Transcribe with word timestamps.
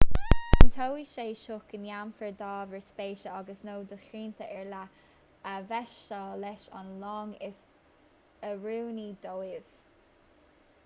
cinnteoidh 0.59 1.09
sé 1.09 1.23
seo 1.39 1.55
go 1.71 1.79
ndéanfar 1.81 2.29
d'ábhair 2.37 2.85
spéise 2.85 3.33
agus/nó 3.39 3.75
do 3.91 3.97
shrianta 4.05 4.47
ar 4.55 4.63
leith 4.69 5.51
a 5.51 5.53
mheaitseáil 5.67 6.41
leis 6.45 6.63
an 6.79 6.89
long 7.03 7.35
is 7.49 7.59
oiriúnaí 8.53 9.05
dóibh 9.27 9.69